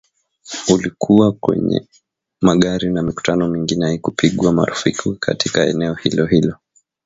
Ulikuwa 0.73 1.31
kwenye 1.31 1.87
magari 2.41 2.89
na 2.89 3.03
mikutano 3.03 3.47
mingine 3.47 3.85
haikupigwa 3.85 4.53
marufuku 4.53 5.15
katika 5.19 5.65
eneo 5.67 5.93
hilo-hilo. 5.93 6.57